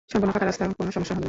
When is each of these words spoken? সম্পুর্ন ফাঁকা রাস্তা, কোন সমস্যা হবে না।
সম্পুর্ন 0.09 0.31
ফাঁকা 0.35 0.45
রাস্তা, 0.47 0.63
কোন 0.77 0.87
সমস্যা 0.95 1.11
হবে 1.13 1.17
না। 1.17 1.19